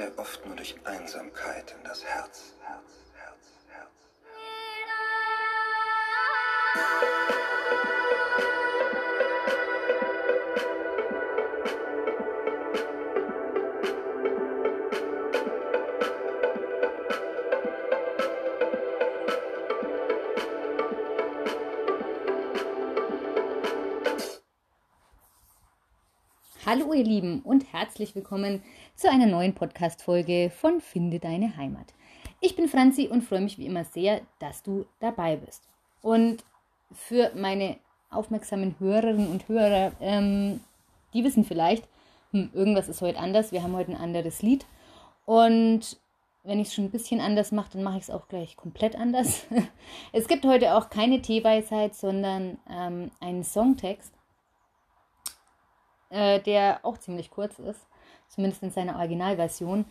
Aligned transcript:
sehr 0.00 0.18
oft 0.18 0.46
nur 0.46 0.56
durch 0.56 0.74
Einsamkeit 0.84 1.74
in 1.76 1.84
das 1.84 2.02
Herz. 2.02 2.54
Herz, 2.62 3.04
Herz, 3.12 3.36
Herz. 3.68 3.90
Hallo 26.64 26.94
ihr 26.94 27.04
Lieben 27.04 27.42
und 27.42 27.70
herzlich 27.70 28.14
willkommen 28.14 28.62
zu 29.00 29.10
einer 29.10 29.24
neuen 29.24 29.54
Podcast-Folge 29.54 30.52
von 30.54 30.82
Finde 30.82 31.20
deine 31.20 31.56
Heimat. 31.56 31.94
Ich 32.42 32.54
bin 32.54 32.68
Franzi 32.68 33.08
und 33.08 33.22
freue 33.22 33.40
mich 33.40 33.56
wie 33.56 33.64
immer 33.64 33.82
sehr, 33.82 34.20
dass 34.40 34.62
du 34.62 34.84
dabei 34.98 35.36
bist. 35.36 35.66
Und 36.02 36.44
für 36.92 37.32
meine 37.34 37.78
aufmerksamen 38.10 38.74
Hörerinnen 38.78 39.30
und 39.30 39.48
Hörer, 39.48 39.92
ähm, 40.00 40.60
die 41.14 41.24
wissen 41.24 41.46
vielleicht, 41.46 41.88
hm, 42.32 42.50
irgendwas 42.52 42.90
ist 42.90 43.00
heute 43.00 43.18
anders. 43.18 43.52
Wir 43.52 43.62
haben 43.62 43.74
heute 43.74 43.92
ein 43.92 43.96
anderes 43.96 44.42
Lied. 44.42 44.66
Und 45.24 45.98
wenn 46.42 46.60
ich 46.60 46.68
es 46.68 46.74
schon 46.74 46.84
ein 46.84 46.90
bisschen 46.90 47.22
anders 47.22 47.52
mache, 47.52 47.70
dann 47.72 47.82
mache 47.82 47.96
ich 47.96 48.02
es 48.02 48.10
auch 48.10 48.28
gleich 48.28 48.54
komplett 48.58 48.96
anders. 48.96 49.46
es 50.12 50.28
gibt 50.28 50.44
heute 50.44 50.74
auch 50.74 50.90
keine 50.90 51.22
Teeweisheit, 51.22 51.94
sondern 51.94 52.58
ähm, 52.68 53.10
einen 53.18 53.44
Songtext 53.44 54.12
äh, 56.10 56.40
der 56.40 56.80
auch 56.82 56.98
ziemlich 56.98 57.30
kurz 57.30 57.58
ist, 57.58 57.86
zumindest 58.30 58.62
in 58.62 58.70
seiner 58.70 58.96
Originalversion. 58.96 59.84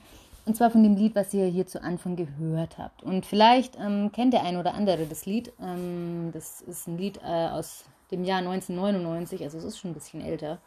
Und 0.45 0.56
zwar 0.56 0.72
von 0.72 0.82
dem 0.82 0.95
Lied, 0.95 1.16
was 1.16 1.34
ihr 1.34 1.45
hier 1.45 1.68
zu 1.68 1.84
Anfang 1.84 2.16
gehört 2.16 2.80
habt. 2.80 3.04
Und 3.04 3.26
vielleicht 3.26 3.78
ähm, 3.80 4.12
kennt 4.12 4.34
der 4.34 4.44
ein 4.44 4.58
oder 4.58 4.73
andere 4.73 5.06
das 5.06 5.28
Lied. 5.28 5.52
Ähm, 5.62 6.31
das 6.34 6.62
ist 6.62 6.88
ein 6.88 6.98
Lied 6.98 7.20
äh, 7.23 7.50
aus 7.50 7.86
dem 8.09 8.23
Jahr 8.23 8.40
1999, 8.40 9.44
also 9.44 9.59
es 9.59 9.64
ist 9.64 9.78
schon 9.78 9.92
ein 9.92 9.94
bisschen 9.94 10.22
älter. 10.22 10.59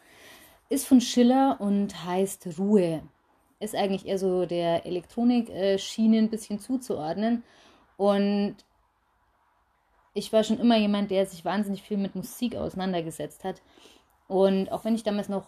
Ist 0.69 0.87
von 0.87 1.01
Schiller 1.01 1.57
und 1.59 2.05
heißt 2.05 2.57
Ruhe. 2.57 3.03
Ist 3.59 3.75
eigentlich 3.75 4.05
eher 4.05 4.17
so 4.17 4.45
der 4.45 4.85
Elektronik-Schiene 4.85 6.17
ein 6.17 6.29
bisschen 6.29 6.59
zuzuordnen. 6.59 7.43
Und 7.97 8.55
ich 10.13 10.31
war 10.31 10.43
schon 10.43 10.59
immer 10.59 10.77
jemand, 10.77 11.11
der 11.11 11.25
sich 11.25 11.43
wahnsinnig 11.43 11.81
viel 11.81 11.97
mit 11.97 12.15
Musik 12.15 12.55
auseinandergesetzt 12.55 13.43
hat. 13.43 13.61
Und 14.27 14.71
auch 14.71 14.85
wenn 14.85 14.95
ich 14.95 15.03
damals 15.03 15.27
noch 15.27 15.47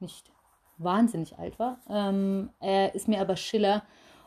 nicht 0.00 0.33
wahnsinnig 0.78 1.38
alt 1.38 1.58
war, 1.58 1.78
ähm, 1.88 2.50
er 2.60 2.94
ist 2.94 3.08
mir 3.08 3.20
aber 3.20 3.36
Schiller 3.36 3.82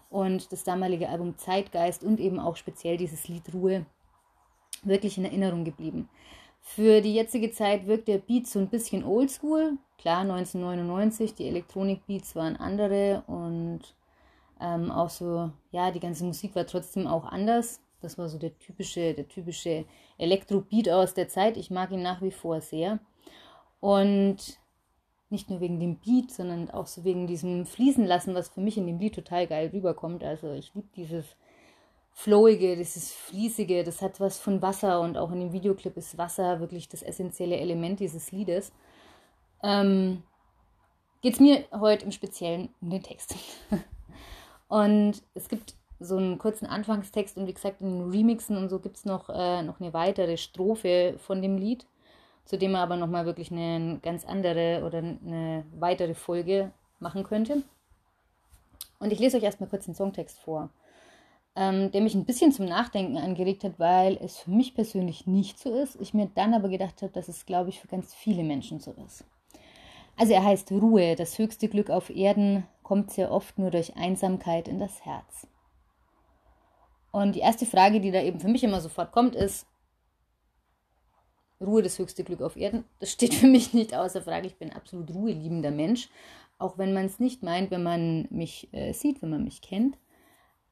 und 0.09 0.51
das 0.51 0.63
damalige 0.63 1.09
Album 1.09 1.37
Zeitgeist 1.37 2.03
und 2.03 2.19
eben 2.19 2.39
auch 2.39 2.55
speziell 2.55 2.97
dieses 2.97 3.27
Lied 3.27 3.53
Ruhe 3.53 3.85
wirklich 4.83 5.17
in 5.17 5.25
Erinnerung 5.25 5.65
geblieben. 5.65 6.09
Für 6.61 7.01
die 7.01 7.13
jetzige 7.13 7.51
Zeit 7.51 7.87
wirkt 7.87 8.07
der 8.07 8.17
Beat 8.17 8.47
so 8.47 8.59
ein 8.59 8.69
bisschen 8.69 9.03
oldschool. 9.03 9.77
Klar, 9.97 10.21
1999, 10.21 11.33
die 11.33 11.47
Elektronik-Beats 11.47 12.35
waren 12.35 12.55
andere 12.55 13.23
und 13.27 13.81
ähm, 14.59 14.91
auch 14.91 15.09
so, 15.09 15.51
ja, 15.71 15.91
die 15.91 15.99
ganze 15.99 16.25
Musik 16.25 16.55
war 16.55 16.65
trotzdem 16.65 17.07
auch 17.07 17.25
anders. 17.25 17.79
Das 18.01 18.17
war 18.17 18.29
so 18.29 18.37
der 18.37 18.57
typische, 18.59 19.13
der 19.13 19.27
typische 19.27 19.85
Elektro-Beat 20.17 20.89
aus 20.89 21.13
der 21.13 21.29
Zeit. 21.29 21.57
Ich 21.57 21.71
mag 21.71 21.91
ihn 21.91 22.03
nach 22.03 22.21
wie 22.21 22.31
vor 22.31 22.61
sehr. 22.61 22.99
Und 23.79 24.59
nicht 25.29 25.49
nur 25.49 25.59
wegen 25.59 25.79
dem 25.79 25.97
Beat, 25.97 26.31
sondern 26.31 26.71
auch 26.71 26.87
so 26.87 27.03
wegen 27.03 27.27
diesem 27.27 27.65
Fließenlassen, 27.65 28.33
was 28.33 28.49
für 28.49 28.61
mich 28.61 28.77
in 28.77 28.87
dem 28.87 28.99
Lied 28.99 29.15
total 29.15 29.47
geil 29.47 29.69
rüberkommt. 29.73 30.23
Also 30.23 30.51
ich 30.53 30.73
liebe 30.73 30.87
dieses 30.95 31.25
Flowige, 32.13 32.75
dieses 32.75 33.11
Fließige, 33.11 33.83
das 33.83 34.01
hat 34.01 34.19
was 34.19 34.39
von 34.39 34.61
Wasser 34.61 35.01
und 35.01 35.17
auch 35.17 35.31
in 35.31 35.39
dem 35.39 35.51
Videoclip 35.51 35.97
ist 35.97 36.17
Wasser 36.17 36.59
wirklich 36.59 36.89
das 36.89 37.03
essentielle 37.03 37.57
Element 37.57 37.99
dieses 37.99 38.31
Liedes. 38.31 38.71
Ähm, 39.61 40.23
Geht 41.21 41.33
es 41.33 41.39
mir 41.39 41.65
heute 41.71 42.05
im 42.05 42.11
Speziellen 42.11 42.69
um 42.79 42.91
den 42.91 43.01
Text. 43.01 43.35
und 44.67 45.21
es 45.33 45.49
gibt 45.49 45.73
so 45.99 46.15
einen 46.15 46.37
kurzen 46.37 46.67
Anfangstext 46.67 47.37
und 47.37 47.47
wie 47.47 47.53
gesagt 47.53 47.81
in 47.81 47.99
den 47.99 48.09
Remixen 48.11 48.55
und 48.55 48.69
so 48.69 48.79
gibt 48.79 48.97
es 48.97 49.05
noch, 49.05 49.29
äh, 49.29 49.63
noch 49.63 49.79
eine 49.79 49.93
weitere 49.93 50.37
Strophe 50.37 51.15
von 51.17 51.41
dem 51.41 51.57
Lied 51.57 51.85
zu 52.47 52.57
dem 52.57 52.71
man 52.71 52.81
aber 52.81 52.95
nochmal 52.95 53.25
wirklich 53.25 53.51
eine 53.51 53.99
ganz 54.01 54.25
andere 54.25 54.83
oder 54.85 54.99
eine 54.99 55.65
weitere 55.77 56.13
Folge 56.13 56.71
machen 56.99 57.23
könnte. 57.23 57.61
Und 58.99 59.11
ich 59.11 59.19
lese 59.19 59.37
euch 59.37 59.43
erstmal 59.43 59.69
kurz 59.69 59.85
den 59.85 59.95
Songtext 59.95 60.39
vor, 60.39 60.69
ähm, 61.55 61.91
der 61.91 62.01
mich 62.01 62.15
ein 62.15 62.25
bisschen 62.25 62.53
zum 62.53 62.65
Nachdenken 62.65 63.17
angeregt 63.17 63.65
hat, 63.65 63.77
weil 63.79 64.17
es 64.23 64.37
für 64.37 64.49
mich 64.51 64.73
persönlich 64.73 65.27
nicht 65.27 65.59
so 65.59 65.75
ist. 65.75 65.99
Ich 65.99 66.13
mir 66.13 66.31
dann 66.33 66.53
aber 66.53 66.69
gedacht 66.69 67.01
habe, 67.01 67.11
dass 67.11 67.27
es, 67.27 67.45
glaube 67.45 67.69
ich, 67.69 67.81
für 67.81 67.87
ganz 67.87 68.13
viele 68.13 68.43
Menschen 68.43 68.79
so 68.79 68.95
ist. 69.05 69.25
Also 70.15 70.33
er 70.33 70.43
heißt 70.43 70.71
Ruhe, 70.71 71.15
das 71.15 71.37
höchste 71.37 71.67
Glück 71.67 71.89
auf 71.89 72.09
Erden 72.09 72.65
kommt 72.81 73.11
sehr 73.11 73.29
oft 73.29 73.59
nur 73.59 73.71
durch 73.71 73.97
Einsamkeit 73.97 74.69
in 74.69 74.79
das 74.79 75.05
Herz. 75.05 75.47
Und 77.11 77.35
die 77.35 77.41
erste 77.41 77.65
Frage, 77.65 77.99
die 77.99 78.11
da 78.11 78.21
eben 78.21 78.39
für 78.39 78.47
mich 78.47 78.63
immer 78.63 78.79
sofort 78.79 79.11
kommt, 79.11 79.35
ist, 79.35 79.67
Ruhe 81.59 81.81
das 81.81 81.99
höchste 81.99 82.23
Glück 82.23 82.41
auf 82.41 82.55
Erden. 82.55 82.83
Das 82.99 83.11
steht 83.11 83.33
für 83.33 83.47
mich 83.47 83.73
nicht 83.73 83.95
außer 83.95 84.21
Frage. 84.21 84.47
Ich 84.47 84.57
bin 84.57 84.69
ein 84.69 84.75
absolut 84.75 85.13
ruheliebender 85.13 85.71
Mensch. 85.71 86.09
Auch 86.59 86.77
wenn 86.77 86.93
man 86.93 87.05
es 87.05 87.19
nicht 87.19 87.43
meint, 87.43 87.71
wenn 87.71 87.83
man 87.83 88.27
mich 88.31 88.69
äh, 88.73 88.93
sieht, 88.93 89.21
wenn 89.21 89.29
man 89.29 89.43
mich 89.43 89.61
kennt, 89.61 89.97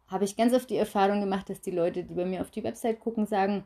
habe 0.07 0.25
ich 0.25 0.35
ganz 0.35 0.53
oft 0.53 0.69
die 0.69 0.77
Erfahrung 0.77 1.19
gemacht, 1.19 1.49
dass 1.49 1.61
die 1.61 1.71
Leute, 1.71 2.03
die 2.03 2.13
bei 2.13 2.25
mir 2.25 2.41
auf 2.41 2.51
die 2.51 2.63
Website 2.63 2.99
gucken, 2.99 3.25
sagen, 3.25 3.63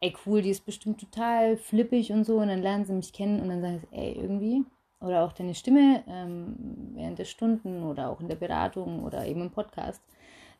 ey 0.00 0.14
cool, 0.26 0.42
die 0.42 0.50
ist 0.50 0.66
bestimmt 0.66 1.00
total 1.00 1.56
flippig 1.56 2.12
und 2.12 2.24
so. 2.24 2.38
Und 2.38 2.48
dann 2.48 2.62
lernen 2.62 2.84
sie 2.84 2.92
mich 2.92 3.12
kennen 3.12 3.40
und 3.40 3.48
dann 3.48 3.60
sagen 3.60 3.80
sie, 3.80 3.96
ey, 3.96 4.12
irgendwie. 4.12 4.64
Oder 5.00 5.24
auch 5.24 5.32
deine 5.32 5.54
Stimme 5.54 6.02
ähm, 6.08 6.92
während 6.94 7.18
der 7.18 7.24
Stunden 7.24 7.82
oder 7.82 8.10
auch 8.10 8.20
in 8.20 8.28
der 8.28 8.36
Beratung 8.36 9.02
oder 9.02 9.26
eben 9.26 9.42
im 9.42 9.50
Podcast 9.50 10.02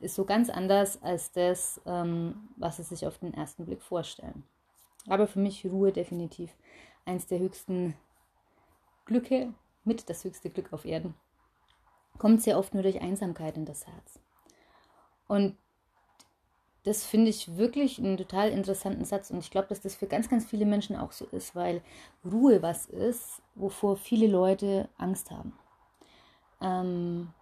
ist 0.01 0.15
so 0.15 0.25
ganz 0.25 0.51
anders 0.51 1.03
als 1.03 1.33
das, 1.33 1.81
ähm, 1.87 2.49
was 2.57 2.77
sie 2.77 2.83
sich 2.83 3.07
auf 3.07 3.19
den 3.19 3.33
ersten 3.33 3.65
Blick 3.65 3.83
vorstellen. 3.83 4.45
Aber 5.09 5.27
für 5.27 5.39
mich 5.39 5.65
Ruhe 5.67 5.93
definitiv 5.93 6.55
eins 7.05 7.27
der 7.27 7.39
höchsten 7.39 7.95
Glücke, 9.05 9.53
mit 9.85 10.09
das 10.09 10.25
höchste 10.25 10.51
Glück 10.51 10.73
auf 10.73 10.85
Erden. 10.85 11.15
Kommt 12.19 12.43
sehr 12.43 12.59
oft 12.59 12.75
nur 12.75 12.83
durch 12.83 13.01
Einsamkeit 13.03 13.57
in 13.57 13.67
das 13.67 13.87
Herz. 13.87 14.19
Und 15.27 15.57
das 16.85 17.05
finde 17.05 17.31
ich 17.31 17.57
wirklich 17.57 17.99
einen 17.99 18.19
total 18.19 18.51
interessanten 18.51 19.05
Satz 19.05 19.31
und 19.31 19.39
ich 19.39 19.51
glaube, 19.51 19.69
dass 19.69 19.81
das 19.81 19.95
für 19.95 20.07
ganz, 20.07 20.29
ganz 20.29 20.45
viele 20.45 20.67
Menschen 20.67 20.97
auch 20.97 21.13
so 21.13 21.25
ist, 21.27 21.57
weil 21.57 21.83
Ruhe 22.25 22.63
was 22.63 22.87
ist, 22.87 23.43
wovor 23.55 23.97
viele 23.97 24.27
Leute 24.27 24.89
Angst 24.99 25.31
haben. 25.31 25.59
Ähm, 26.61 27.33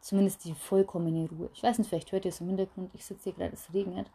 zumindest 0.00 0.44
die 0.44 0.54
vollkommene 0.54 1.28
Ruhe. 1.28 1.50
Ich 1.54 1.62
weiß 1.62 1.78
nicht, 1.78 1.88
vielleicht 1.88 2.10
hört 2.10 2.24
ihr 2.24 2.30
es 2.30 2.40
im 2.40 2.48
Hintergrund, 2.48 2.90
ich 2.94 3.04
sitze 3.04 3.24
hier 3.24 3.32
gerade, 3.34 3.54
es 3.54 3.72
regnet. 3.72 4.10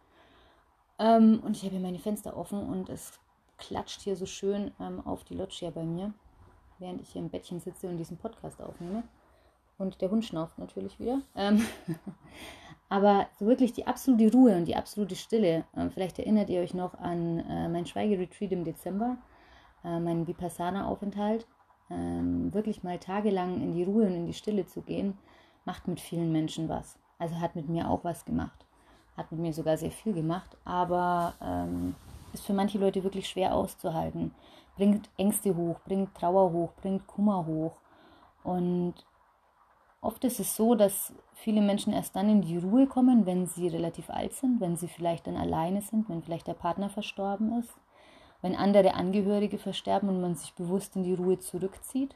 Ähm, 0.97 1.41
und 1.43 1.57
ich 1.57 1.63
habe 1.63 1.71
hier 1.71 1.85
meine 1.85 1.99
Fenster 1.99 2.37
offen 2.37 2.61
und 2.61 2.89
es 2.89 3.19
klatscht 3.57 4.01
hier 4.01 4.15
so 4.15 4.25
schön 4.25 4.71
ähm, 4.79 5.05
auf 5.05 5.23
die 5.23 5.35
Loggia 5.35 5.69
bei 5.69 5.83
mir, 5.83 6.13
während 6.79 7.01
ich 7.01 7.09
hier 7.09 7.21
im 7.21 7.29
Bettchen 7.29 7.59
sitze 7.59 7.87
und 7.87 7.97
diesen 7.97 8.17
Podcast 8.17 8.61
aufnehme. 8.61 9.03
Und 9.77 10.01
der 10.01 10.09
Hund 10.09 10.23
schnauft 10.23 10.57
natürlich 10.57 10.99
wieder. 10.99 11.21
Ähm, 11.35 11.65
aber 12.89 13.27
so 13.37 13.45
wirklich 13.45 13.73
die 13.73 13.87
absolute 13.87 14.31
Ruhe 14.31 14.55
und 14.55 14.65
die 14.65 14.75
absolute 14.75 15.15
Stille. 15.15 15.65
Ähm, 15.75 15.91
vielleicht 15.91 16.17
erinnert 16.17 16.49
ihr 16.49 16.61
euch 16.61 16.73
noch 16.73 16.93
an 16.95 17.39
äh, 17.39 17.67
mein 17.67 17.85
Schweigeretreat 17.85 18.53
im 18.53 18.63
Dezember, 18.63 19.17
äh, 19.83 19.99
meinen 19.99 20.27
Vipassana-Aufenthalt. 20.27 21.45
Ähm, 21.89 22.53
wirklich 22.53 22.83
mal 22.83 22.99
tagelang 22.99 23.61
in 23.61 23.73
die 23.73 23.83
Ruhe 23.83 24.05
und 24.07 24.13
in 24.13 24.25
die 24.25 24.33
Stille 24.33 24.65
zu 24.65 24.81
gehen, 24.81 25.17
macht 25.65 25.87
mit 25.87 25.99
vielen 25.99 26.31
Menschen 26.31 26.69
was. 26.69 26.97
Also 27.19 27.39
hat 27.39 27.55
mit 27.55 27.67
mir 27.67 27.89
auch 27.89 28.03
was 28.03 28.23
gemacht 28.25 28.64
hat 29.17 29.31
mit 29.31 29.41
mir 29.41 29.53
sogar 29.53 29.77
sehr 29.77 29.91
viel 29.91 30.13
gemacht, 30.13 30.57
aber 30.65 31.33
ähm, 31.41 31.95
ist 32.33 32.45
für 32.45 32.53
manche 32.53 32.77
Leute 32.77 33.03
wirklich 33.03 33.27
schwer 33.27 33.55
auszuhalten. 33.55 34.33
Bringt 34.75 35.09
Ängste 35.17 35.55
hoch, 35.55 35.79
bringt 35.85 36.13
Trauer 36.15 36.51
hoch, 36.51 36.73
bringt 36.81 37.07
Kummer 37.07 37.45
hoch. 37.45 37.77
Und 38.43 38.93
oft 40.01 40.23
ist 40.25 40.39
es 40.39 40.55
so, 40.55 40.75
dass 40.75 41.13
viele 41.33 41.61
Menschen 41.61 41.93
erst 41.93 42.15
dann 42.15 42.29
in 42.29 42.41
die 42.41 42.57
Ruhe 42.57 42.87
kommen, 42.87 43.25
wenn 43.25 43.47
sie 43.47 43.67
relativ 43.69 44.09
alt 44.09 44.33
sind, 44.33 44.59
wenn 44.59 44.75
sie 44.75 44.87
vielleicht 44.87 45.27
dann 45.27 45.37
alleine 45.37 45.81
sind, 45.81 46.09
wenn 46.09 46.21
vielleicht 46.21 46.47
der 46.47 46.53
Partner 46.53 46.89
verstorben 46.89 47.57
ist, 47.59 47.73
wenn 48.41 48.55
andere 48.55 48.93
Angehörige 48.93 49.57
versterben 49.57 50.09
und 50.09 50.21
man 50.21 50.35
sich 50.35 50.53
bewusst 50.53 50.95
in 50.95 51.03
die 51.03 51.13
Ruhe 51.13 51.39
zurückzieht. 51.39 52.15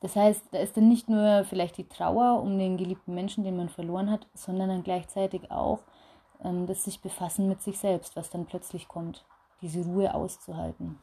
Das 0.00 0.14
heißt, 0.14 0.44
da 0.52 0.58
ist 0.58 0.76
dann 0.76 0.88
nicht 0.88 1.08
nur 1.08 1.44
vielleicht 1.44 1.76
die 1.76 1.88
Trauer 1.88 2.40
um 2.42 2.58
den 2.58 2.76
geliebten 2.76 3.14
Menschen, 3.14 3.44
den 3.44 3.56
man 3.56 3.68
verloren 3.68 4.10
hat, 4.10 4.26
sondern 4.34 4.68
dann 4.68 4.84
gleichzeitig 4.84 5.50
auch 5.50 5.80
ähm, 6.44 6.66
das 6.66 6.84
sich 6.84 7.00
befassen 7.00 7.48
mit 7.48 7.62
sich 7.62 7.78
selbst, 7.78 8.16
was 8.16 8.30
dann 8.30 8.46
plötzlich 8.46 8.88
kommt, 8.88 9.24
diese 9.60 9.84
Ruhe 9.84 10.14
auszuhalten. 10.14 10.98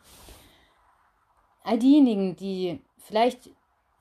all 1.64 1.80
diejenigen, 1.80 2.36
die 2.36 2.80
vielleicht 3.00 3.50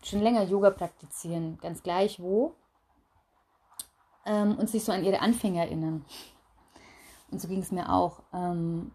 schon 0.02 0.20
länger 0.20 0.44
Yoga 0.44 0.70
praktizieren, 0.70 1.58
ganz 1.60 1.82
gleich 1.82 2.20
wo, 2.20 2.54
ähm, 4.26 4.56
und 4.58 4.68
sich 4.68 4.84
so 4.84 4.92
an 4.92 5.04
ihre 5.04 5.20
Anfänge 5.20 5.60
erinnern. 5.60 6.04
Und 7.30 7.40
so 7.40 7.48
ging 7.48 7.60
es 7.60 7.72
mir 7.72 7.90
auch. 7.92 8.22
Ähm, 8.32 8.92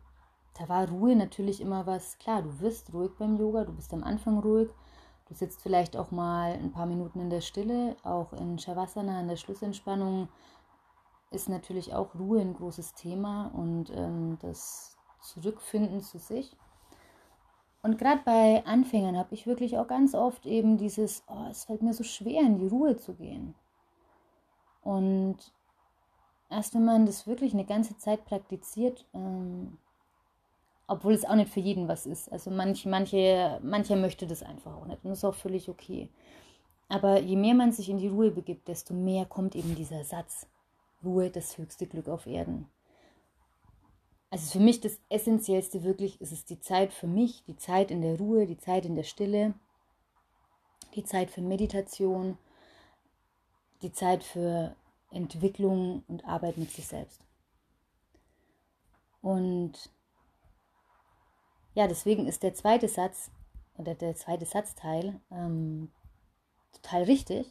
da 0.57 0.69
war 0.69 0.89
Ruhe 0.89 1.15
natürlich 1.15 1.61
immer 1.61 1.85
was, 1.85 2.17
klar, 2.19 2.41
du 2.41 2.59
wirst 2.59 2.93
ruhig 2.93 3.11
beim 3.17 3.37
Yoga, 3.37 3.63
du 3.63 3.73
bist 3.73 3.93
am 3.93 4.03
Anfang 4.03 4.39
ruhig, 4.39 4.69
du 5.29 5.35
sitzt 5.35 5.61
vielleicht 5.61 5.95
auch 5.95 6.11
mal 6.11 6.53
ein 6.53 6.71
paar 6.71 6.85
Minuten 6.85 7.19
in 7.21 7.29
der 7.29 7.41
Stille, 7.41 7.95
auch 8.03 8.33
in 8.33 8.59
Shavasana, 8.59 9.21
in 9.21 9.27
der 9.27 9.37
Schlussentspannung 9.37 10.27
ist 11.31 11.49
natürlich 11.49 11.93
auch 11.93 12.15
Ruhe 12.15 12.41
ein 12.41 12.55
großes 12.55 12.95
Thema 12.95 13.51
und 13.53 13.91
ähm, 13.95 14.37
das 14.41 14.97
Zurückfinden 15.21 16.01
zu 16.01 16.17
sich. 16.17 16.55
Und 17.81 17.97
gerade 17.97 18.21
bei 18.25 18.65
Anfängern 18.65 19.17
habe 19.17 19.33
ich 19.33 19.47
wirklich 19.47 19.77
auch 19.77 19.87
ganz 19.87 20.15
oft 20.15 20.45
eben 20.45 20.77
dieses, 20.77 21.23
oh, 21.27 21.45
es 21.49 21.65
fällt 21.65 21.81
mir 21.81 21.93
so 21.93 22.03
schwer, 22.03 22.41
in 22.41 22.57
die 22.57 22.67
Ruhe 22.67 22.97
zu 22.97 23.13
gehen. 23.13 23.55
Und 24.81 25.37
erst 26.49 26.73
wenn 26.73 26.83
man 26.83 27.05
das 27.05 27.27
wirklich 27.27 27.53
eine 27.53 27.65
ganze 27.65 27.97
Zeit 27.97 28.25
praktiziert, 28.25 29.05
ähm, 29.13 29.77
obwohl 30.89 31.13
es 31.13 31.23
auch 31.23 31.35
nicht 31.35 31.53
für 31.53 31.59
jeden 31.59 31.87
was 31.87 32.05
ist. 32.05 32.31
Also 32.31 32.49
manch, 32.49 32.85
manche, 32.85 33.59
mancher 33.63 33.95
möchte 33.95 34.25
das 34.25 34.41
einfach 34.41 34.75
auch 34.75 34.85
nicht 34.85 35.03
und 35.03 35.11
das 35.11 35.19
ist 35.19 35.23
auch 35.23 35.35
völlig 35.35 35.69
okay. 35.69 36.09
Aber 36.89 37.19
je 37.19 37.35
mehr 37.35 37.53
man 37.53 37.71
sich 37.71 37.89
in 37.89 37.99
die 37.99 38.07
Ruhe 38.07 38.31
begibt, 38.31 38.67
desto 38.67 38.95
mehr 38.95 39.25
kommt 39.25 39.55
eben 39.55 39.75
dieser 39.75 40.03
Satz, 40.03 40.47
Ruhe, 41.03 41.29
das 41.29 41.57
höchste 41.57 41.85
Glück 41.85 42.09
auf 42.09 42.25
Erden. 42.25 42.67
Also 44.31 44.51
für 44.51 44.59
mich 44.59 44.81
das 44.81 44.99
Essentiellste 45.09 45.83
wirklich 45.83 46.19
ist 46.21 46.31
es 46.31 46.45
die 46.45 46.59
Zeit 46.59 46.91
für 46.91 47.07
mich, 47.07 47.43
die 47.45 47.55
Zeit 47.55 47.91
in 47.91 48.01
der 48.01 48.17
Ruhe, 48.17 48.47
die 48.47 48.57
Zeit 48.57 48.85
in 48.85 48.95
der 48.95 49.03
Stille, 49.03 49.53
die 50.95 51.03
Zeit 51.03 51.29
für 51.29 51.41
Meditation, 51.41 52.37
die 53.83 53.91
Zeit 53.91 54.23
für 54.23 54.75
Entwicklung 55.11 56.03
und 56.07 56.25
Arbeit 56.25 56.57
mit 56.57 56.71
sich 56.71 56.87
selbst. 56.87 57.21
Und 59.21 59.91
ja, 61.79 61.87
deswegen 61.87 62.27
ist 62.27 62.43
der 62.43 62.53
zweite 62.53 62.89
Satz 62.89 63.31
oder 63.77 63.95
der 63.95 64.13
zweite 64.13 64.45
Satzteil 64.45 65.21
ähm, 65.31 65.89
total 66.73 67.03
richtig, 67.03 67.49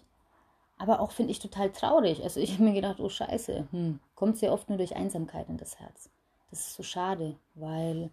aber 0.76 1.00
auch 1.00 1.12
finde 1.12 1.30
ich 1.32 1.38
total 1.38 1.72
traurig. 1.72 2.22
Also 2.22 2.38
ich 2.38 2.52
habe 2.52 2.64
mir 2.64 2.74
gedacht, 2.74 3.00
oh 3.00 3.08
Scheiße, 3.08 3.68
hm, 3.70 4.00
kommt 4.14 4.36
sehr 4.36 4.52
oft 4.52 4.68
nur 4.68 4.76
durch 4.76 4.94
Einsamkeit 4.94 5.48
in 5.48 5.56
das 5.56 5.80
Herz. 5.80 6.10
Das 6.50 6.60
ist 6.60 6.74
so 6.74 6.82
schade, 6.82 7.36
weil 7.54 8.10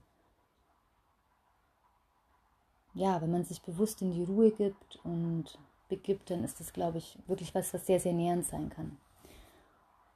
ja, 2.94 3.22
wenn 3.22 3.32
man 3.32 3.44
sich 3.44 3.62
bewusst 3.62 4.02
in 4.02 4.14
die 4.14 4.24
Ruhe 4.24 4.52
gibt 4.52 4.98
und 5.04 5.60
begibt, 5.90 6.30
dann 6.30 6.46
ist 6.46 6.62
das, 6.62 6.72
glaube 6.72 7.00
ich, 7.00 7.20
wirklich 7.28 7.54
was, 7.54 7.74
was 7.74 7.86
sehr, 7.86 8.00
sehr 8.00 8.14
nähernd 8.14 8.46
sein 8.46 8.70
kann. 8.70 8.98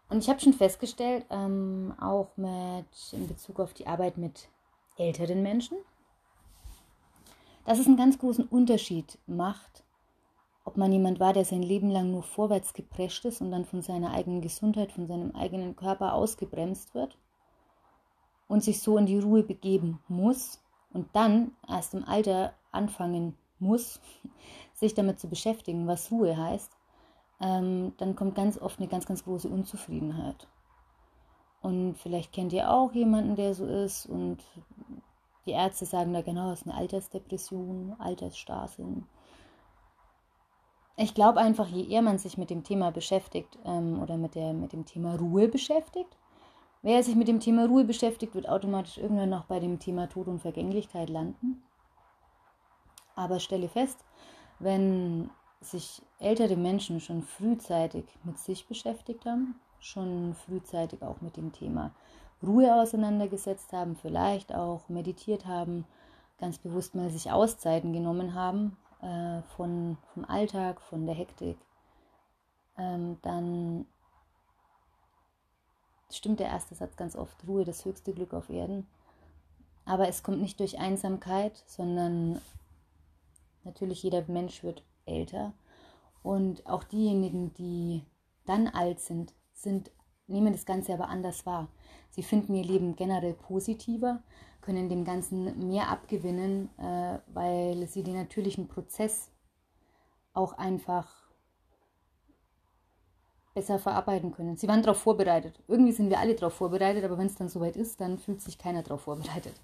Und 0.07 0.19
ich 0.19 0.29
habe 0.29 0.39
schon 0.39 0.53
festgestellt, 0.53 1.25
ähm, 1.29 1.93
auch 1.99 2.29
mit 2.37 2.87
in 3.11 3.27
Bezug 3.27 3.59
auf 3.59 3.73
die 3.73 3.85
Arbeit 3.85 4.17
mit 4.17 4.47
älteren 4.99 5.41
Menschen, 5.41 5.77
dass 7.65 7.79
es 7.79 7.87
einen 7.87 7.97
ganz 7.97 8.17
großen 8.17 8.45
Unterschied 8.45 9.17
macht, 9.27 9.83
ob 10.65 10.77
man 10.77 10.91
jemand 10.91 11.19
war, 11.19 11.33
der 11.33 11.45
sein 11.45 11.63
Leben 11.63 11.89
lang 11.89 12.11
nur 12.11 12.23
vorwärts 12.23 12.73
geprescht 12.73 13.25
ist 13.25 13.41
und 13.41 13.51
dann 13.51 13.65
von 13.65 13.81
seiner 13.81 14.11
eigenen 14.11 14.41
Gesundheit, 14.41 14.91
von 14.91 15.07
seinem 15.07 15.35
eigenen 15.35 15.75
Körper 15.75 16.13
ausgebremst 16.13 16.93
wird 16.93 17.17
und 18.47 18.63
sich 18.63 18.81
so 18.81 18.97
in 18.97 19.05
die 19.05 19.19
Ruhe 19.19 19.43
begeben 19.43 19.99
muss 20.07 20.61
und 20.91 21.07
dann 21.13 21.51
erst 21.67 21.93
im 21.93 22.03
Alter 22.03 22.53
anfangen 22.71 23.37
muss, 23.59 23.99
sich 24.73 24.93
damit 24.93 25.19
zu 25.19 25.27
beschäftigen, 25.27 25.87
was 25.87 26.11
Ruhe 26.11 26.37
heißt, 26.37 26.71
ähm, 27.41 27.93
dann 27.97 28.15
kommt 28.15 28.35
ganz 28.35 28.57
oft 28.57 28.79
eine 28.79 28.89
ganz, 28.89 29.05
ganz 29.05 29.23
große 29.23 29.47
Unzufriedenheit. 29.47 30.47
Und 31.61 31.95
vielleicht 31.97 32.31
kennt 32.31 32.53
ihr 32.53 32.71
auch 32.71 32.93
jemanden, 32.93 33.35
der 33.35 33.53
so 33.53 33.65
ist 33.65 34.05
und 34.05 34.37
die 35.45 35.51
Ärzte 35.51 35.85
sagen 35.85 36.13
da 36.13 36.21
genau, 36.21 36.51
es 36.51 36.61
ist 36.61 36.67
eine 36.67 36.77
Altersdepression, 36.77 37.95
Altersstarrsinn. 37.99 39.05
Ich 40.95 41.13
glaube 41.13 41.39
einfach, 41.39 41.67
je 41.67 41.87
eher 41.87 42.01
man 42.01 42.17
sich 42.17 42.37
mit 42.37 42.49
dem 42.49 42.63
Thema 42.63 42.91
beschäftigt 42.91 43.57
ähm, 43.65 44.01
oder 44.01 44.17
mit, 44.17 44.35
der, 44.35 44.53
mit 44.53 44.73
dem 44.73 44.85
Thema 44.85 45.15
Ruhe 45.15 45.47
beschäftigt, 45.47 46.17
wer 46.81 47.01
sich 47.03 47.15
mit 47.15 47.27
dem 47.27 47.39
Thema 47.39 47.65
Ruhe 47.65 47.85
beschäftigt, 47.85 48.35
wird 48.35 48.49
automatisch 48.49 48.97
irgendwann 48.97 49.29
noch 49.29 49.45
bei 49.45 49.59
dem 49.59 49.79
Thema 49.79 50.07
Tod 50.07 50.27
und 50.27 50.39
Vergänglichkeit 50.39 51.09
landen. 51.09 51.63
Aber 53.15 53.39
stelle 53.39 53.69
fest, 53.69 54.05
wenn 54.59 55.29
sich 55.61 56.01
ältere 56.19 56.55
Menschen 56.55 56.99
schon 56.99 57.23
frühzeitig 57.23 58.05
mit 58.23 58.37
sich 58.37 58.67
beschäftigt 58.67 59.25
haben, 59.25 59.59
schon 59.79 60.35
frühzeitig 60.45 61.01
auch 61.03 61.21
mit 61.21 61.37
dem 61.37 61.51
Thema 61.51 61.91
Ruhe 62.41 62.73
auseinandergesetzt 62.73 63.73
haben, 63.73 63.95
vielleicht 63.95 64.53
auch 64.53 64.87
meditiert 64.87 65.45
haben, 65.45 65.85
ganz 66.39 66.57
bewusst 66.57 66.95
mal 66.95 67.09
sich 67.09 67.31
Auszeiten 67.31 67.91
genommen 67.91 68.33
haben 68.33 68.77
äh, 69.01 69.41
von, 69.55 69.97
vom 70.13 70.25
Alltag, 70.25 70.81
von 70.81 71.05
der 71.05 71.15
Hektik, 71.15 71.57
ähm, 72.77 73.17
dann 73.21 73.85
stimmt 76.11 76.39
der 76.39 76.47
erste 76.47 76.75
Satz 76.75 76.95
ganz 76.95 77.15
oft, 77.15 77.35
Ruhe, 77.47 77.65
das 77.65 77.85
höchste 77.85 78.13
Glück 78.13 78.33
auf 78.33 78.49
Erden. 78.49 78.87
Aber 79.85 80.07
es 80.07 80.23
kommt 80.23 80.41
nicht 80.41 80.59
durch 80.59 80.79
Einsamkeit, 80.79 81.63
sondern 81.67 82.41
natürlich 83.63 84.03
jeder 84.03 84.23
Mensch 84.27 84.63
wird 84.63 84.83
älter. 85.05 85.53
Und 86.23 86.65
auch 86.65 86.83
diejenigen, 86.83 87.53
die 87.53 88.03
dann 88.45 88.67
alt 88.67 88.99
sind, 88.99 89.33
sind 89.63 89.91
nehmen 90.29 90.53
das 90.53 90.65
Ganze 90.65 90.93
aber 90.93 91.09
anders 91.09 91.45
wahr. 91.45 91.67
Sie 92.11 92.23
finden 92.23 92.53
ihr 92.53 92.63
Leben 92.63 92.95
generell 92.95 93.33
positiver, 93.33 94.21
können 94.61 94.89
dem 94.89 95.05
Ganzen 95.05 95.67
mehr 95.67 95.89
abgewinnen, 95.89 96.69
äh, 96.77 97.19
weil 97.27 97.87
sie 97.87 98.03
den 98.03 98.15
natürlichen 98.15 98.67
Prozess 98.67 99.31
auch 100.33 100.53
einfach 100.53 101.29
besser 103.53 103.79
verarbeiten 103.79 104.31
können. 104.31 104.55
Sie 104.55 104.67
waren 104.67 104.83
darauf 104.83 104.99
vorbereitet. 104.99 105.59
Irgendwie 105.67 105.91
sind 105.91 106.09
wir 106.09 106.19
alle 106.19 106.35
darauf 106.35 106.53
vorbereitet, 106.53 107.03
aber 107.03 107.17
wenn 107.17 107.27
es 107.27 107.35
dann 107.35 107.49
soweit 107.49 107.75
ist, 107.75 107.99
dann 107.99 108.17
fühlt 108.17 108.41
sich 108.41 108.57
keiner 108.57 108.83
darauf 108.83 109.01
vorbereitet. 109.01 109.55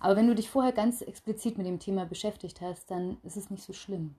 Aber 0.00 0.16
wenn 0.16 0.28
du 0.28 0.34
dich 0.34 0.48
vorher 0.48 0.72
ganz 0.72 1.02
explizit 1.02 1.58
mit 1.58 1.66
dem 1.66 1.78
Thema 1.78 2.06
beschäftigt 2.06 2.60
hast, 2.60 2.90
dann 2.90 3.18
ist 3.22 3.36
es 3.36 3.50
nicht 3.50 3.64
so 3.64 3.72
schlimm. 3.72 4.14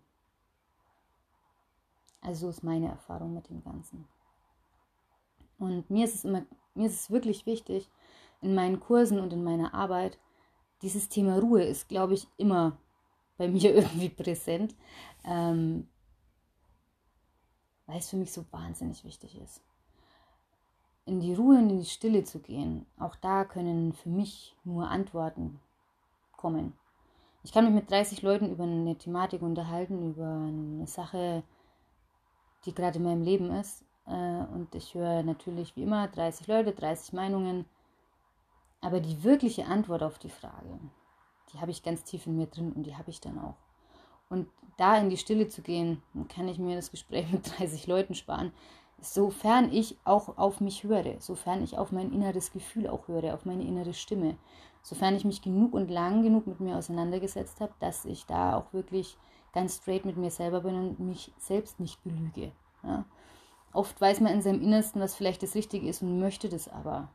Also 2.22 2.42
so 2.42 2.50
ist 2.50 2.63
meine 2.63 2.90
Erfahrung 2.90 3.34
mit 3.34 3.50
dem 3.50 3.63
Ganzen. 3.63 4.08
Und 5.60 5.89
mir 5.89 6.05
ist 6.05 6.15
es 6.15 6.25
immer, 6.25 6.45
mir 6.75 6.88
ist 6.88 7.01
es 7.01 7.12
wirklich 7.12 7.45
wichtig, 7.45 7.89
in 8.41 8.55
meinen 8.55 8.79
Kursen 8.79 9.19
und 9.19 9.33
in 9.33 9.43
meiner 9.43 9.74
Arbeit, 9.74 10.17
dieses 10.81 11.10
Thema 11.10 11.39
Ruhe 11.39 11.63
ist, 11.63 11.88
glaube 11.88 12.13
ich, 12.13 12.27
immer 12.38 12.77
bei 13.38 13.48
mir 13.50 13.74
irgendwie 13.74 14.10
präsent, 14.10 14.75
ähm, 15.24 15.88
weil 17.86 18.00
es 18.00 18.10
für 18.10 18.17
mich 18.17 18.31
so 18.31 18.45
wahnsinnig 18.51 19.03
wichtig 19.03 19.39
ist. 19.41 19.62
In 21.05 21.19
die 21.19 21.33
Ruhe 21.33 21.57
und 21.57 21.69
in 21.69 21.79
die 21.79 21.86
Stille 21.86 22.24
zu 22.24 22.39
gehen, 22.39 22.86
auch 22.98 23.15
da 23.15 23.43
können 23.43 23.91
für 23.93 24.10
mich 24.10 24.55
nur 24.63 24.89
Antworten 24.89 25.60
kommen. 26.38 26.74
Ich 27.43 27.51
kann 27.51 27.65
mich 27.65 27.74
mit 27.74 27.91
30 27.91 28.22
Leuten 28.22 28.50
über 28.50 28.63
eine 28.63 28.98
Thematik 28.98 29.41
unterhalten, 29.41 30.12
über 30.12 30.27
eine 30.27 30.88
Sache, 30.88 31.43
die 32.65 32.74
gerade 32.74 33.00
in 33.00 33.03
meinem 33.03 33.22
Leben 33.22 33.51
ist. 33.51 33.83
Äh, 34.07 34.45
und 34.53 34.74
ich 34.75 34.93
höre 34.93 35.24
natürlich 35.24 35.75
wie 35.75 35.83
immer 35.83 36.07
30 36.07 36.48
Leute, 36.48 36.72
30 36.72 37.13
Meinungen. 37.13 37.65
Aber 38.81 39.00
die 39.00 39.24
wirkliche 39.24 39.65
Antwort 39.65 40.03
auf 40.03 40.19
die 40.19 40.29
Frage, 40.29 40.79
die 41.51 41.60
habe 41.60 41.72
ich 41.72 41.83
ganz 41.83 42.03
tief 42.03 42.27
in 42.27 42.36
mir 42.36 42.48
drin 42.48 42.74
und 42.74 42.83
die 42.83 42.95
habe 42.98 43.10
ich 43.10 43.22
dann 43.22 43.39
auch. 43.39 43.55
Und 44.29 44.48
da 44.77 44.98
in 44.98 45.10
die 45.10 45.17
Stille 45.17 45.48
zu 45.48 45.62
gehen, 45.62 46.01
kann 46.27 46.48
ich 46.48 46.60
mir 46.60 46.75
das 46.75 46.91
Gespräch 46.91 47.25
mit 47.31 47.60
30 47.60 47.88
Leuten 47.88 48.15
sparen, 48.15 48.51
sofern 49.00 49.72
ich 49.72 49.98
auch 50.05 50.38
auf 50.38 50.60
mich 50.60 50.83
höre, 50.83 51.19
sofern 51.19 51.63
ich 51.63 51.77
auf 51.77 51.91
mein 51.91 52.12
inneres 52.12 52.51
Gefühl 52.51 52.88
auch 52.88 53.07
höre, 53.07 53.33
auf 53.33 53.45
meine 53.45 53.63
innere 53.63 53.93
Stimme, 53.93 54.38
sofern 54.81 55.15
ich 55.15 55.25
mich 55.25 55.41
genug 55.41 55.74
und 55.74 55.89
lang 55.89 56.24
genug 56.24 56.48
mit 56.48 56.60
mir 56.60 56.77
auseinandergesetzt 56.77 57.62
habe, 57.62 57.74
dass 57.79 58.05
ich 58.05 58.25
da 58.25 58.57
auch 58.57 58.74
wirklich 58.74 59.17
ganz 59.53 59.77
straight 59.77 60.05
mit 60.05 60.17
mir 60.17 60.31
selber 60.31 60.62
bin 60.62 60.75
und 60.75 61.00
mich 61.00 61.31
selbst 61.38 61.79
nicht 61.79 62.03
belüge. 62.03 62.51
Ja? 62.83 63.05
Oft 63.74 64.00
weiß 64.00 64.22
man 64.22 64.34
in 64.34 64.42
seinem 64.42 64.62
Innersten, 64.62 65.01
was 65.01 65.15
vielleicht 65.15 65.44
das 65.44 65.56
Richtige 65.56 65.88
ist 65.88 66.01
und 66.01 66.20
möchte 66.20 66.48
das 66.48 66.68
aber 66.68 67.10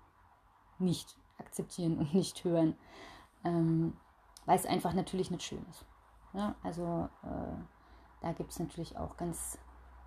nicht 0.79 1.17
akzeptieren 1.39 1.99
und 1.99 2.15
nicht 2.15 2.45
hören, 2.45 2.77
ähm, 3.45 3.97
weil 4.45 4.57
es 4.57 4.67
einfach 4.67 4.93
natürlich 4.93 5.31
nicht 5.31 5.45
schön 5.45 5.65
ist. 5.71 5.85
Ja, 6.35 6.57
also 6.63 7.09
äh, 7.23 7.57
da 8.21 8.33
gibt 8.33 8.51
es 8.51 8.59
natürlich 8.59 8.97
auch 8.97 9.17
ganz, 9.17 9.59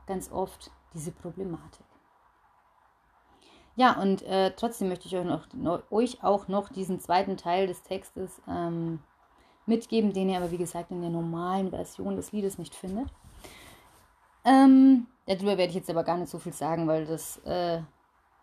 ganz 0.06 0.32
oft 0.32 0.72
diese 0.94 1.12
Problematik. 1.12 1.86
Ja, 3.76 4.00
und 4.00 4.22
äh, 4.24 4.52
trotzdem 4.56 4.90
möchte 4.90 5.08
ich 5.08 5.16
euch, 5.16 5.26
noch, 5.26 5.90
euch 5.92 6.24
auch 6.24 6.48
noch 6.50 6.70
diesen 6.70 7.00
zweiten 7.00 7.38
Teil 7.38 7.68
des 7.68 7.84
Textes 7.84 8.42
ähm, 8.48 9.00
mitgeben, 9.66 10.14
den 10.14 10.30
ihr 10.30 10.38
aber 10.38 10.52
wie 10.52 10.58
gesagt 10.58 10.92
in 10.92 11.02
der 11.02 11.10
normalen 11.10 11.70
Version 11.70 12.18
des 12.18 12.34
Liedes 12.34 12.58
nicht 12.58 12.76
findet. 12.76 13.08
Ähm, 14.44 15.08
darüber 15.36 15.58
werde 15.58 15.70
ich 15.70 15.76
jetzt 15.76 15.90
aber 15.90 16.04
gar 16.04 16.18
nicht 16.18 16.30
so 16.30 16.40
viel 16.40 16.54
sagen, 16.54 16.88
weil 16.88 17.06
das 17.06 17.38
äh, 17.46 17.82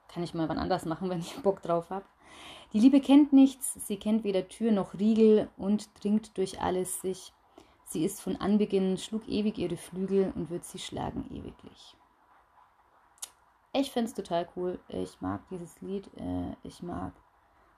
kann 0.09 0.23
ich 0.23 0.35
mal 0.35 0.49
wann 0.49 0.59
anders 0.59 0.85
machen, 0.85 1.11
wenn 1.11 1.21
ich 1.21 1.37
Bock 1.43 1.63
drauf 1.63 1.91
habe. 1.91 2.05
Die 2.73 2.81
Liebe 2.81 3.01
kennt 3.01 3.33
nichts, 3.33 3.75
sie 3.87 3.97
kennt 3.97 4.25
weder 4.25 4.49
Tür 4.49 4.73
noch 4.73 4.95
Riegel 4.95 5.49
und 5.57 5.89
dringt 6.03 6.37
durch 6.37 6.61
alles 6.61 7.01
sich. 7.01 7.33
Sie 7.85 8.05
ist 8.05 8.21
von 8.21 8.37
Anbeginn, 8.37 8.99
schlug 8.99 9.27
ewig 9.27 9.57
ihre 9.57 9.79
Flügel 9.79 10.33
und 10.35 10.51
wird 10.51 10.65
sie 10.65 10.79
schlagen 10.79 11.25
ewiglich. 11.31 11.97
Ich 13.73 13.91
finde 13.91 14.09
es 14.09 14.15
total 14.15 14.49
cool. 14.57 14.79
Ich 14.89 15.21
mag 15.21 15.41
dieses 15.51 15.81
Lied. 15.81 16.11
Äh, 16.17 16.57
ich 16.63 16.83
mag 16.83 17.13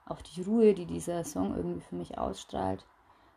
auch 0.05 0.21
die 0.21 0.41
Ruhe, 0.41 0.73
die 0.73 0.85
dieser 0.85 1.23
Song 1.23 1.55
irgendwie 1.55 1.81
für 1.81 1.95
mich 1.95 2.17
ausstrahlt. 2.17 2.85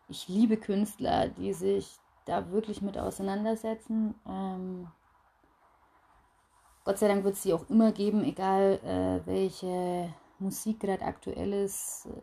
Ich 0.08 0.28
liebe 0.28 0.56
Künstler, 0.56 1.28
die 1.28 1.52
sich 1.52 1.96
da 2.24 2.50
wirklich 2.50 2.82
mit 2.82 2.98
auseinandersetzen. 2.98 4.14
Gott 6.84 6.98
sei 6.98 7.08
Dank 7.08 7.24
wird 7.24 7.34
es 7.34 7.42
sie 7.42 7.54
auch 7.54 7.68
immer 7.70 7.92
geben, 7.92 8.24
egal 8.24 8.78
äh, 8.84 9.26
welche 9.26 10.12
Musik 10.38 10.80
gerade 10.80 11.02
aktuell 11.02 11.52
ist, 11.54 12.06
äh, 12.06 12.20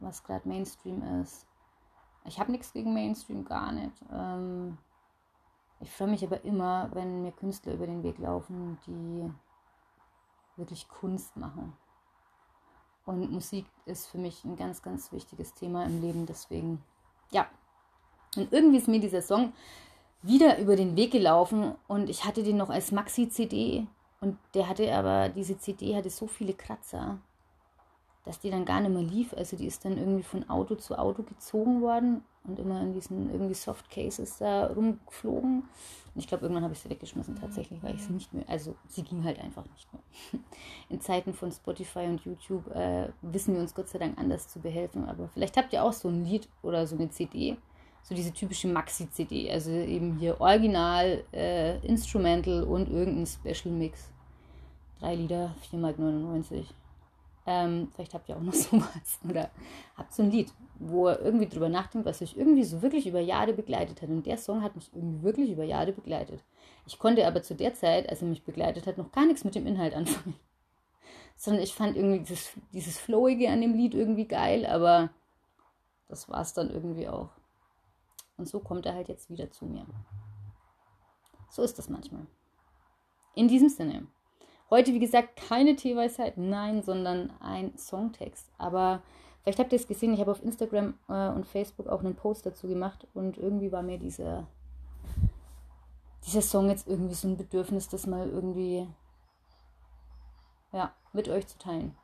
was 0.00 0.22
gerade 0.22 0.46
Mainstream 0.46 1.02
ist. 1.22 1.46
Ich 2.26 2.38
habe 2.38 2.52
nichts 2.52 2.72
gegen 2.72 2.92
Mainstream, 2.92 3.44
gar 3.46 3.72
nicht. 3.72 3.94
Ähm, 4.12 4.76
ich 5.80 5.90
freue 5.90 6.08
mich 6.08 6.22
aber 6.24 6.44
immer, 6.44 6.90
wenn 6.92 7.22
mir 7.22 7.32
Künstler 7.32 7.74
über 7.74 7.86
den 7.86 8.02
Weg 8.02 8.18
laufen, 8.18 8.78
die 8.86 9.30
wirklich 10.56 10.86
Kunst 10.88 11.36
machen. 11.36 11.72
Und 13.06 13.30
Musik 13.30 13.66
ist 13.86 14.06
für 14.06 14.18
mich 14.18 14.44
ein 14.44 14.56
ganz, 14.56 14.82
ganz 14.82 15.12
wichtiges 15.12 15.52
Thema 15.54 15.84
im 15.84 16.00
Leben. 16.00 16.26
Deswegen, 16.26 16.82
ja. 17.30 17.46
Und 18.36 18.52
irgendwie 18.52 18.78
ist 18.78 18.88
mir 18.88 19.00
dieser 19.00 19.22
Song 19.22 19.52
wieder 20.26 20.58
über 20.58 20.76
den 20.76 20.96
Weg 20.96 21.12
gelaufen 21.12 21.74
und 21.86 22.08
ich 22.08 22.24
hatte 22.24 22.42
den 22.42 22.56
noch 22.56 22.70
als 22.70 22.92
Maxi-CD 22.92 23.86
und 24.20 24.38
der 24.54 24.68
hatte 24.68 24.92
aber, 24.94 25.28
diese 25.28 25.58
CD 25.58 25.96
hatte 25.96 26.10
so 26.10 26.26
viele 26.26 26.54
Kratzer 26.54 27.18
dass 28.24 28.40
die 28.40 28.50
dann 28.50 28.64
gar 28.64 28.80
nicht 28.80 28.92
mehr 28.92 29.02
lief. 29.02 29.34
Also 29.34 29.56
die 29.56 29.66
ist 29.66 29.84
dann 29.84 29.98
irgendwie 29.98 30.22
von 30.22 30.48
Auto 30.48 30.74
zu 30.74 30.98
Auto 30.98 31.22
gezogen 31.22 31.82
worden 31.82 32.22
und 32.44 32.58
immer 32.58 32.80
in 32.80 32.92
diesen 32.92 33.30
irgendwie 33.30 33.54
Soft 33.54 33.90
Cases 33.90 34.38
da 34.38 34.66
rumgeflogen. 34.66 35.60
Und 35.60 36.20
ich 36.20 36.26
glaube, 36.26 36.44
irgendwann 36.44 36.64
habe 36.64 36.74
ich 36.74 36.80
sie 36.80 36.90
weggeschmissen 36.90 37.36
tatsächlich, 37.36 37.82
weil 37.82 37.94
ich 37.94 38.02
sie 38.02 38.12
nicht 38.12 38.32
mehr, 38.32 38.44
also 38.48 38.74
sie 38.88 39.02
ging 39.02 39.24
halt 39.24 39.38
einfach 39.40 39.64
nicht 39.66 39.92
mehr. 39.92 40.42
In 40.88 41.00
Zeiten 41.00 41.34
von 41.34 41.52
Spotify 41.52 42.06
und 42.06 42.24
YouTube 42.24 42.66
äh, 42.74 43.08
wissen 43.22 43.54
wir 43.54 43.60
uns 43.60 43.74
Gott 43.74 43.88
sei 43.88 43.98
Dank 43.98 44.18
anders 44.18 44.48
zu 44.48 44.60
behelfen. 44.60 45.06
Aber 45.08 45.28
vielleicht 45.28 45.56
habt 45.56 45.72
ihr 45.72 45.82
auch 45.84 45.92
so 45.92 46.08
ein 46.08 46.24
Lied 46.24 46.48
oder 46.62 46.86
so 46.86 46.96
eine 46.96 47.10
CD, 47.10 47.56
so 48.04 48.14
diese 48.14 48.32
typische 48.32 48.68
Maxi-CD, 48.68 49.50
also 49.50 49.70
eben 49.70 50.18
hier 50.18 50.40
Original, 50.40 51.24
äh, 51.32 51.78
Instrumental 51.84 52.62
und 52.62 52.88
irgendein 52.88 53.26
Special 53.26 53.74
Mix. 53.74 54.10
Drei 55.00 55.16
Lieder, 55.16 55.54
4,99 55.72 56.66
ähm, 57.46 57.88
vielleicht 57.94 58.14
habt 58.14 58.28
ihr 58.28 58.36
auch 58.36 58.42
noch 58.42 58.54
sowas 58.54 59.20
oder 59.28 59.50
habt 59.96 60.14
so 60.14 60.22
ein 60.22 60.30
Lied, 60.30 60.52
wo 60.78 61.08
ihr 61.08 61.20
irgendwie 61.20 61.46
drüber 61.46 61.68
nachdenkt, 61.68 62.06
was 62.06 62.22
euch 62.22 62.36
irgendwie 62.36 62.64
so 62.64 62.80
wirklich 62.80 63.06
über 63.06 63.20
Jahre 63.20 63.52
begleitet 63.52 64.00
hat. 64.00 64.08
Und 64.08 64.24
der 64.24 64.38
Song 64.38 64.62
hat 64.62 64.74
mich 64.74 64.90
irgendwie 64.94 65.22
wirklich 65.22 65.50
über 65.50 65.64
Jahre 65.64 65.92
begleitet. 65.92 66.42
Ich 66.86 66.98
konnte 66.98 67.26
aber 67.26 67.42
zu 67.42 67.54
der 67.54 67.74
Zeit, 67.74 68.08
als 68.08 68.22
er 68.22 68.28
mich 68.28 68.44
begleitet 68.44 68.86
hat, 68.86 68.98
noch 68.98 69.12
gar 69.12 69.26
nichts 69.26 69.44
mit 69.44 69.54
dem 69.54 69.66
Inhalt 69.66 69.94
anfangen. 69.94 70.36
Sondern 71.36 71.62
ich 71.62 71.74
fand 71.74 71.96
irgendwie 71.96 72.20
dieses, 72.20 72.52
dieses 72.72 72.98
Flowige 72.98 73.50
an 73.50 73.60
dem 73.60 73.74
Lied 73.74 73.94
irgendwie 73.94 74.26
geil, 74.26 74.64
aber 74.66 75.10
das 76.08 76.28
war 76.28 76.40
es 76.40 76.54
dann 76.54 76.70
irgendwie 76.70 77.08
auch. 77.08 77.28
Und 78.36 78.48
so 78.48 78.60
kommt 78.60 78.86
er 78.86 78.94
halt 78.94 79.08
jetzt 79.08 79.30
wieder 79.30 79.50
zu 79.50 79.66
mir. 79.66 79.86
So 81.50 81.62
ist 81.62 81.78
das 81.78 81.88
manchmal. 81.88 82.26
In 83.34 83.48
diesem 83.48 83.68
Sinne. 83.68 84.06
Heute, 84.70 84.92
wie 84.92 84.98
gesagt, 84.98 85.36
keine 85.36 85.76
Teeweisheit, 85.76 86.36
nein, 86.36 86.82
sondern 86.82 87.30
ein 87.40 87.76
Songtext. 87.76 88.50
Aber 88.58 89.02
vielleicht 89.42 89.58
habt 89.58 89.72
ihr 89.72 89.78
es 89.78 89.86
gesehen, 89.86 90.14
ich 90.14 90.20
habe 90.20 90.32
auf 90.32 90.42
Instagram 90.42 90.94
äh, 91.08 91.28
und 91.28 91.46
Facebook 91.46 91.86
auch 91.86 92.00
einen 92.00 92.16
Post 92.16 92.46
dazu 92.46 92.66
gemacht 92.66 93.06
und 93.14 93.38
irgendwie 93.38 93.70
war 93.70 93.82
mir 93.82 93.98
dieser, 93.98 94.46
dieser 96.26 96.42
Song 96.42 96.70
jetzt 96.70 96.88
irgendwie 96.88 97.14
so 97.14 97.28
ein 97.28 97.36
Bedürfnis, 97.36 97.88
das 97.88 98.06
mal 98.06 98.28
irgendwie 98.28 98.88
ja, 100.72 100.92
mit 101.12 101.28
euch 101.28 101.46
zu 101.46 101.58
teilen. 101.58 101.96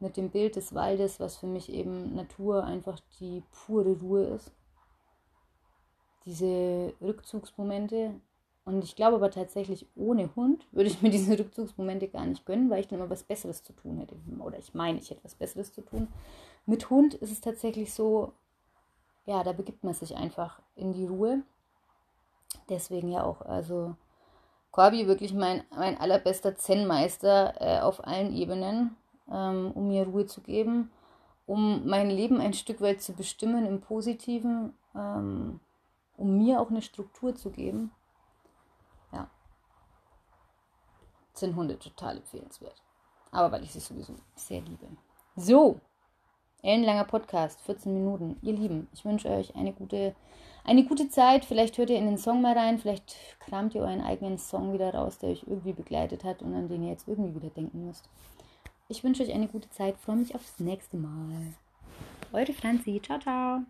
Mit 0.00 0.16
dem 0.16 0.30
Bild 0.30 0.54
des 0.54 0.74
Waldes, 0.74 1.18
was 1.18 1.36
für 1.36 1.48
mich 1.48 1.72
eben 1.72 2.14
Natur 2.14 2.62
einfach 2.62 3.00
die 3.18 3.42
pure 3.50 3.98
Ruhe 3.98 4.24
ist. 4.24 4.52
Diese 6.28 6.92
Rückzugsmomente, 7.00 8.10
und 8.66 8.84
ich 8.84 8.96
glaube 8.96 9.16
aber 9.16 9.30
tatsächlich, 9.30 9.86
ohne 9.96 10.28
Hund 10.36 10.66
würde 10.72 10.90
ich 10.90 11.00
mir 11.00 11.08
diese 11.10 11.38
Rückzugsmomente 11.38 12.06
gar 12.08 12.26
nicht 12.26 12.44
gönnen, 12.44 12.68
weil 12.68 12.80
ich 12.80 12.88
dann 12.88 12.98
immer 12.98 13.08
was 13.08 13.22
Besseres 13.22 13.64
zu 13.64 13.72
tun 13.72 13.96
hätte. 13.96 14.14
Oder 14.38 14.58
ich 14.58 14.74
meine, 14.74 14.98
ich 14.98 15.08
hätte 15.08 15.24
was 15.24 15.34
Besseres 15.34 15.72
zu 15.72 15.80
tun. 15.80 16.08
Mit 16.66 16.90
Hund 16.90 17.14
ist 17.14 17.32
es 17.32 17.40
tatsächlich 17.40 17.94
so, 17.94 18.32
ja, 19.24 19.42
da 19.42 19.52
begibt 19.52 19.84
man 19.84 19.94
sich 19.94 20.16
einfach 20.16 20.60
in 20.76 20.92
die 20.92 21.06
Ruhe. 21.06 21.42
Deswegen 22.68 23.10
ja 23.10 23.24
auch, 23.24 23.40
also 23.40 23.94
Corby 24.70 25.06
wirklich 25.06 25.32
mein, 25.32 25.64
mein 25.74 25.98
allerbester 25.98 26.54
Zen-Meister 26.54 27.54
äh, 27.58 27.80
auf 27.80 28.06
allen 28.06 28.36
Ebenen, 28.36 28.96
ähm, 29.32 29.72
um 29.74 29.88
mir 29.88 30.04
Ruhe 30.04 30.26
zu 30.26 30.42
geben, 30.42 30.90
um 31.46 31.88
mein 31.88 32.10
Leben 32.10 32.38
ein 32.38 32.52
Stück 32.52 32.82
weit 32.82 33.00
zu 33.00 33.14
bestimmen 33.14 33.64
im 33.64 33.80
Positiven, 33.80 34.74
ähm, 34.94 35.60
um 36.18 36.36
mir 36.36 36.60
auch 36.60 36.68
eine 36.68 36.82
Struktur 36.82 37.34
zu 37.34 37.50
geben 37.50 37.90
sind 41.38 41.56
Hunde 41.56 41.78
total 41.78 42.16
empfehlenswert. 42.16 42.82
Aber 43.30 43.52
weil 43.52 43.64
ich 43.64 43.72
sie 43.72 43.80
sowieso 43.80 44.14
sehr 44.34 44.60
liebe. 44.60 44.86
So, 45.36 45.80
ein 46.62 46.82
langer 46.82 47.04
Podcast, 47.04 47.60
14 47.62 47.92
Minuten. 47.92 48.36
Ihr 48.42 48.54
Lieben, 48.54 48.88
ich 48.92 49.04
wünsche 49.04 49.28
euch 49.28 49.54
eine 49.54 49.72
gute, 49.72 50.14
eine 50.64 50.84
gute 50.84 51.08
Zeit. 51.08 51.44
Vielleicht 51.44 51.78
hört 51.78 51.90
ihr 51.90 51.98
in 51.98 52.06
den 52.06 52.18
Song 52.18 52.42
mal 52.42 52.56
rein. 52.56 52.78
Vielleicht 52.78 53.16
kramt 53.40 53.74
ihr 53.74 53.82
euren 53.82 54.00
eigenen 54.00 54.38
Song 54.38 54.72
wieder 54.72 54.94
raus, 54.94 55.18
der 55.18 55.30
euch 55.30 55.44
irgendwie 55.46 55.72
begleitet 55.72 56.24
hat 56.24 56.42
und 56.42 56.54
an 56.54 56.68
den 56.68 56.82
ihr 56.82 56.90
jetzt 56.90 57.06
irgendwie 57.06 57.34
wieder 57.34 57.50
denken 57.50 57.86
müsst. 57.86 58.08
Ich 58.88 59.04
wünsche 59.04 59.22
euch 59.22 59.32
eine 59.32 59.48
gute 59.48 59.70
Zeit. 59.70 59.98
Freue 59.98 60.16
mich 60.16 60.34
aufs 60.34 60.58
nächste 60.58 60.96
Mal. 60.96 61.54
Eure 62.32 62.52
Franzi. 62.52 63.00
Ciao, 63.04 63.18
ciao. 63.18 63.62